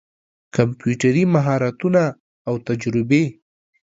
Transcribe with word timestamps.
کمپيوټري 0.55 1.23
مهارتونه 1.35 2.03
او 2.47 2.53
تجربې 2.67 3.23